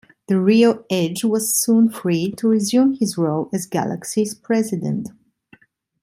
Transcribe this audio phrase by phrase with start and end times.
[0.27, 5.09] The real Edge was soon free to resume his role as Galaxy's president.